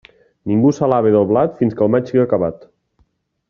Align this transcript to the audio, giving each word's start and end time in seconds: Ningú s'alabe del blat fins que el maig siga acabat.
Ningú 0.51 0.71
s'alabe 0.77 1.11
del 1.17 1.29
blat 1.33 1.61
fins 1.61 1.77
que 1.81 1.87
el 1.87 1.95
maig 1.97 2.11
siga 2.13 2.25
acabat. 2.27 2.67